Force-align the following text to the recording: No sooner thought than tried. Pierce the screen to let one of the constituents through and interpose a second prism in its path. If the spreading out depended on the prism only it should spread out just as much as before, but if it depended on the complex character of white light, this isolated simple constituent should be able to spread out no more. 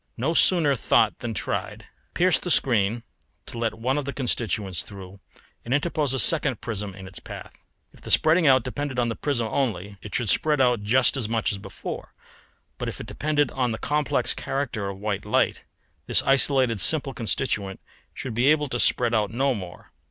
No 0.17 0.33
sooner 0.33 0.75
thought 0.75 1.19
than 1.19 1.35
tried. 1.35 1.85
Pierce 2.15 2.39
the 2.39 2.49
screen 2.49 3.03
to 3.45 3.59
let 3.59 3.75
one 3.77 3.99
of 3.99 4.05
the 4.05 4.11
constituents 4.13 4.81
through 4.81 5.19
and 5.63 5.75
interpose 5.75 6.11
a 6.11 6.17
second 6.17 6.59
prism 6.59 6.95
in 6.95 7.05
its 7.05 7.19
path. 7.19 7.53
If 7.93 8.01
the 8.01 8.09
spreading 8.09 8.47
out 8.47 8.63
depended 8.63 8.97
on 8.97 9.09
the 9.09 9.15
prism 9.15 9.47
only 9.51 9.99
it 10.01 10.15
should 10.15 10.29
spread 10.29 10.59
out 10.59 10.81
just 10.81 11.17
as 11.17 11.29
much 11.29 11.51
as 11.51 11.59
before, 11.59 12.15
but 12.79 12.89
if 12.89 12.99
it 12.99 13.05
depended 13.05 13.51
on 13.51 13.73
the 13.73 13.77
complex 13.77 14.33
character 14.33 14.89
of 14.89 14.97
white 14.97 15.23
light, 15.23 15.65
this 16.07 16.23
isolated 16.23 16.81
simple 16.81 17.13
constituent 17.13 17.79
should 18.11 18.33
be 18.33 18.47
able 18.47 18.69
to 18.69 18.79
spread 18.79 19.13
out 19.13 19.29
no 19.29 19.53
more. 19.53 19.91